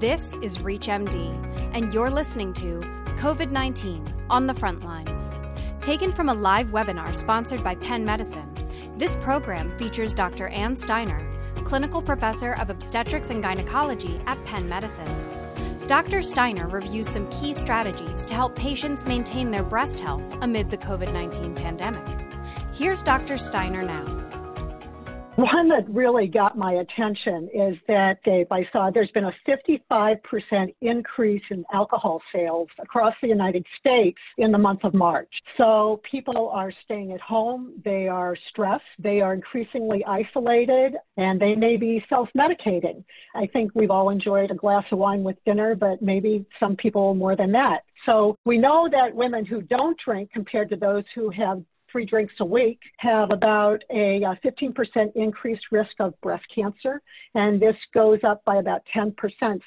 [0.00, 2.80] This is ReachMD, and you're listening to
[3.18, 5.34] COVID 19 on the Front Lines.
[5.82, 8.50] Taken from a live webinar sponsored by Penn Medicine,
[8.96, 10.48] this program features Dr.
[10.48, 11.20] Ann Steiner,
[11.64, 15.14] clinical professor of obstetrics and gynecology at Penn Medicine.
[15.86, 16.22] Dr.
[16.22, 21.12] Steiner reviews some key strategies to help patients maintain their breast health amid the COVID
[21.12, 22.24] 19 pandemic.
[22.72, 23.36] Here's Dr.
[23.36, 24.39] Steiner now.
[25.40, 30.74] One that really got my attention is that, Dave, I saw there's been a 55%
[30.82, 35.32] increase in alcohol sales across the United States in the month of March.
[35.56, 41.54] So people are staying at home, they are stressed, they are increasingly isolated, and they
[41.54, 43.02] may be self medicating.
[43.34, 47.14] I think we've all enjoyed a glass of wine with dinner, but maybe some people
[47.14, 47.84] more than that.
[48.04, 52.34] So we know that women who don't drink compared to those who have three drinks
[52.40, 57.00] a week have about a 15% uh, increased risk of breast cancer,
[57.34, 59.14] and this goes up by about 10%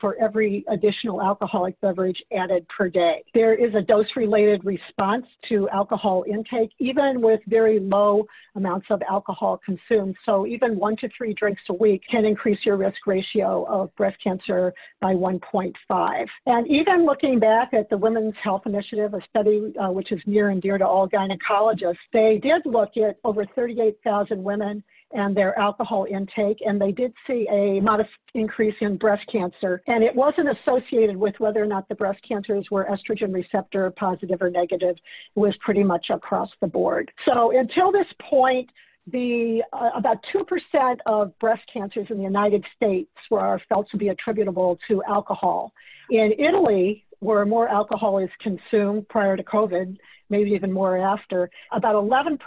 [0.00, 3.22] for every additional alcoholic beverage added per day.
[3.34, 9.02] There is a dose related response to alcohol intake, even with very low amounts of
[9.08, 10.16] alcohol consumed.
[10.26, 14.16] So, even one to three drinks a week can increase your risk ratio of breast
[14.22, 16.26] cancer by 1.5.
[16.46, 20.50] And even looking back at the Women's Health Initiative, a study uh, which is near
[20.50, 26.06] and dear to all gynecologists, they did look at over 38,000 women and their alcohol
[26.08, 29.82] intake, and they did see a modest increase in breast cancer.
[29.86, 34.40] And it wasn't associated with whether or not the breast cancers were estrogen receptor positive
[34.40, 34.96] or negative.
[35.36, 37.10] It was pretty much across the board.
[37.24, 38.70] So until this point,
[39.06, 44.08] the uh, about 2% of breast cancers in the United States were felt to be
[44.08, 45.72] attributable to alcohol.
[46.10, 49.96] In Italy, where more alcohol is consumed prior to COVID,
[50.30, 51.50] maybe even more after.
[51.72, 52.38] About 11%,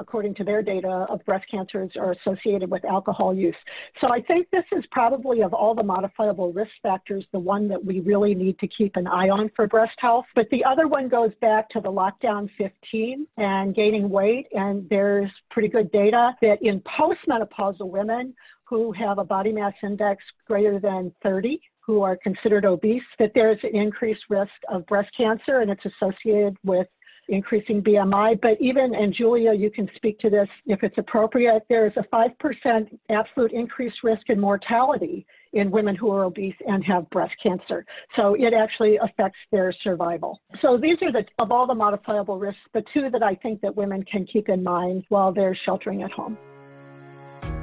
[0.00, 3.56] according to their data, of breast cancers are associated with alcohol use.
[4.00, 7.84] So I think this is probably, of all the modifiable risk factors, the one that
[7.84, 10.24] we really need to keep an eye on for breast health.
[10.34, 14.46] But the other one goes back to the lockdown 15 and gaining weight.
[14.52, 20.22] And there's pretty good data that in postmenopausal women, who have a body mass index
[20.46, 25.60] greater than 30, who are considered obese, that there's an increased risk of breast cancer
[25.60, 26.86] and it's associated with
[27.28, 28.40] increasing BMI.
[28.40, 32.04] But even, and Julia, you can speak to this if it's appropriate, there is a
[32.14, 37.84] 5% absolute increased risk in mortality in women who are obese and have breast cancer.
[38.16, 40.40] So it actually affects their survival.
[40.60, 43.74] So these are the, of all the modifiable risks, the two that I think that
[43.74, 46.36] women can keep in mind while they're sheltering at home.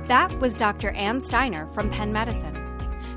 [0.08, 0.92] That was Dr.
[0.92, 2.58] Ann Steiner from Penn Medicine.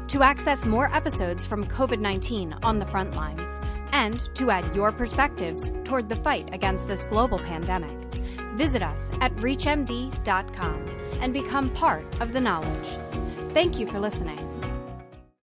[0.08, 3.58] To access more episodes from COVID 19 on the front lines,
[3.92, 7.96] and to add your perspectives toward the fight against this global pandemic,
[8.54, 10.88] visit us at ReachMD.com
[11.20, 12.88] and become part of the knowledge.
[13.54, 14.53] Thank you for listening.